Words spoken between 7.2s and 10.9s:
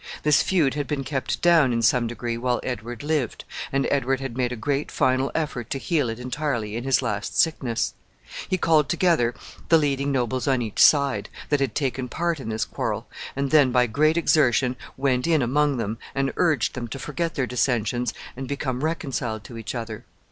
sickness. He called together the leading nobles on each